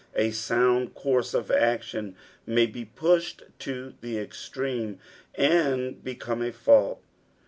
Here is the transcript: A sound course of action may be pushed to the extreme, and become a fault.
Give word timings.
A 0.15 0.31
sound 0.31 0.95
course 0.95 1.35
of 1.35 1.51
action 1.51 2.15
may 2.47 2.65
be 2.65 2.85
pushed 2.85 3.43
to 3.59 3.93
the 4.01 4.17
extreme, 4.17 4.97
and 5.35 6.03
become 6.03 6.41
a 6.41 6.51
fault. 6.51 7.03